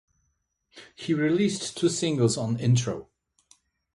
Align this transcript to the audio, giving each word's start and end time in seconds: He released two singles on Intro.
He 0.95 1.13
released 1.13 1.77
two 1.77 1.87
singles 1.87 2.35
on 2.35 2.59
Intro. 2.59 3.09